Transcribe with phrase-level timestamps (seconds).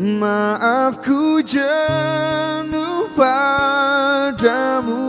[0.00, 5.04] Maafku jenuh padamu.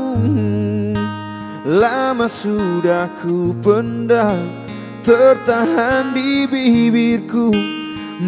[1.63, 4.51] Lama sudah ku pendam
[4.99, 7.55] Tertahan di bibirku.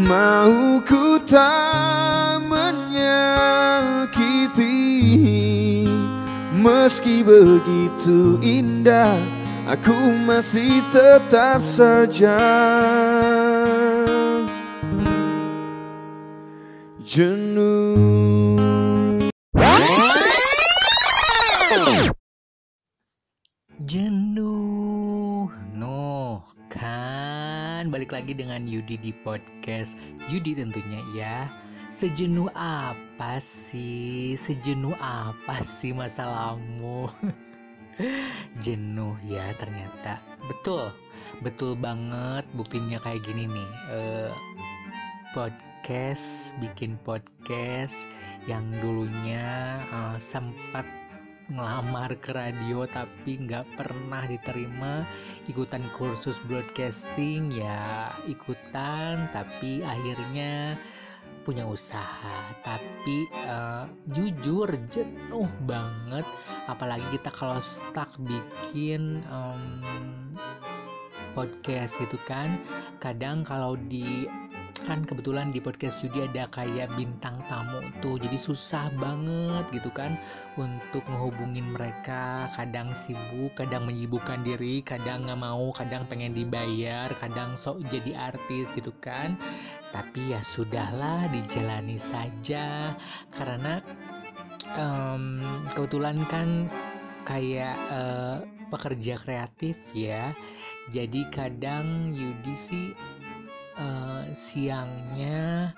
[0.07, 3.83] Mau ku tak menyakiti.
[6.55, 9.11] Meski begitu indah
[9.63, 9.95] Aku
[10.27, 12.35] masih tetap saja
[17.03, 17.99] jenuh
[23.83, 26.39] Jenuh No
[26.71, 29.99] kan Balik lagi dengan Yudi di podcast.
[30.31, 31.51] Yudi tentunya ya.
[31.91, 34.39] Sejenuh apa sih?
[34.39, 37.11] Sejenuh apa sih masalahmu?
[38.63, 40.23] Jenuh ya ternyata.
[40.47, 40.87] Betul.
[41.43, 43.69] Betul banget buktinya kayak gini nih.
[43.91, 44.31] Uh,
[45.35, 48.07] Podcast podcast, bikin podcast
[48.47, 50.87] yang dulunya uh, sempat
[51.51, 55.03] ngelamar ke radio tapi nggak pernah diterima.
[55.51, 60.79] Ikutan kursus broadcasting ya ikutan tapi akhirnya
[61.43, 62.39] punya usaha.
[62.63, 66.23] Tapi uh, jujur jenuh banget
[66.71, 69.91] apalagi kita kalau stuck bikin um,
[71.35, 72.55] podcast gitu kan.
[73.03, 74.31] Kadang kalau di
[74.83, 80.11] kan kebetulan di podcast Yudi ada kayak bintang tamu tuh jadi susah banget gitu kan
[80.59, 82.51] untuk menghubungin mereka.
[82.53, 88.67] Kadang sibuk kadang menyibukkan diri kadang nggak mau kadang pengen dibayar kadang sok jadi artis
[88.75, 89.39] gitu kan.
[89.95, 92.91] Tapi ya sudahlah dijalani saja.
[93.31, 93.79] Karena
[94.75, 95.39] um,
[95.73, 96.67] kebetulan kan
[97.23, 100.35] kayak uh, pekerja kreatif ya.
[100.91, 102.87] Jadi kadang Yudi sih
[103.77, 105.71] uh, siangnya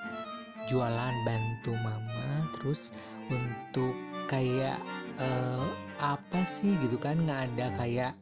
[0.66, 2.90] jualan bantu mama terus
[3.30, 3.94] untuk
[4.26, 4.82] kayak
[5.22, 5.66] uh,
[6.02, 8.14] apa sih gitu kan nggak ada kayak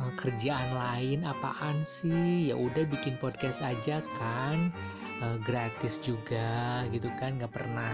[0.00, 2.52] uh, kerjaan lain apaan sih?
[2.52, 4.72] Ya udah bikin podcast aja kan
[5.24, 7.92] uh, gratis juga gitu kan nggak pernah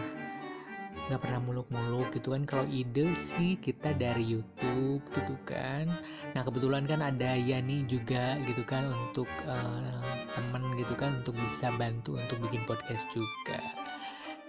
[1.09, 2.43] nggak pernah muluk-muluk gitu kan.
[2.49, 5.89] Kalau ide sih kita dari YouTube gitu kan.
[6.33, 10.01] Nah kebetulan kan ada Yani juga gitu kan untuk uh,
[10.35, 13.61] temen gitu kan untuk bisa bantu untuk bikin podcast juga.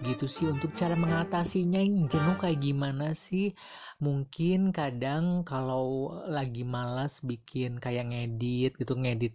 [0.04, 3.56] Gitu sih untuk cara mengatasinya jenuh kayak gimana sih
[3.96, 9.34] mungkin kadang kalau lagi malas bikin kayak ngedit gitu ngedit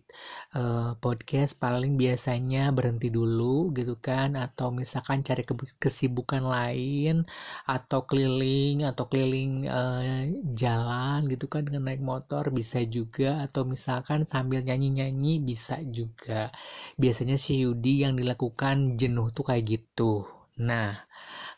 [0.53, 7.25] uh, podcast paling biasanya berhenti dulu gitu kan atau misalkan cari ke kesibukan lain
[7.65, 13.41] atau keliling atau keliling uh, jalan gitu kan dengan naik motor bisa juga.
[13.45, 16.53] Atau misalkan sambil nyanyi-nyanyi bisa juga.
[17.01, 20.27] Biasanya si Yudi yang dilakukan jenuh tuh kayak gitu.
[20.61, 20.93] Nah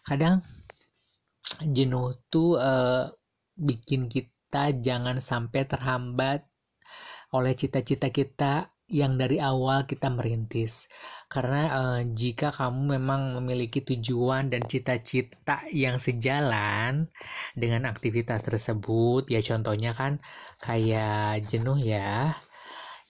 [0.08, 0.44] kadang
[1.62, 3.12] jenuh tuh uh,
[3.54, 6.48] bikin kita jangan sampai terhambat
[7.34, 10.86] oleh cita-cita kita yang dari awal kita merintis.
[11.26, 17.10] Karena uh, jika kamu memang memiliki tujuan dan cita-cita yang sejalan
[17.58, 20.22] dengan aktivitas tersebut, ya contohnya kan
[20.62, 22.38] kayak jenuh ya,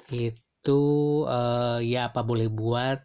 [0.08, 0.82] itu
[1.28, 3.04] uh, ya apa boleh buat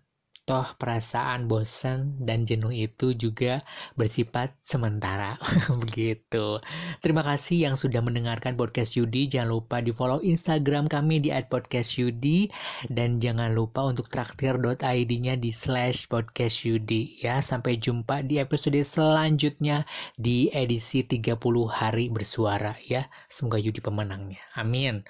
[0.48, 3.60] Toh perasaan bosan dan jenuh itu juga
[4.00, 5.36] bersifat sementara.
[5.84, 6.64] Begitu.
[7.04, 9.28] Terima kasih yang sudah mendengarkan podcast Yudi.
[9.28, 12.48] Jangan lupa di follow Instagram kami di @podcastyudi
[12.88, 17.20] dan jangan lupa untuk traktir.id-nya di slash podcast Yudi.
[17.20, 19.84] Ya, sampai jumpa di episode selanjutnya
[20.16, 21.36] di edisi 30
[21.68, 23.04] hari bersuara ya.
[23.28, 24.40] Semoga Yudi pemenangnya.
[24.56, 25.04] Amin.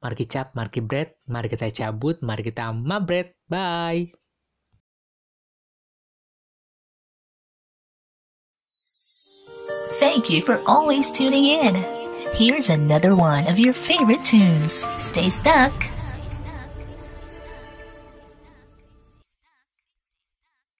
[0.00, 3.36] Mari cap, mari bread, mari kita cabut, mari kita mabret.
[3.52, 4.17] Bye.
[10.18, 11.76] Thank you for always tuning in.
[12.34, 14.88] Here's another one of your favorite tunes.
[14.98, 15.72] Stay stuck.